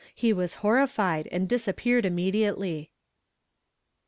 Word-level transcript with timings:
He 0.15 0.33
was 0.33 0.55
horrified, 0.65 1.27
and 1.31 1.47
disappeared 1.47 2.05
immediately. 2.05 2.89